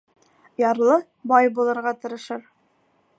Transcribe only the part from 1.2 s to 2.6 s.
бай булырға тырышыр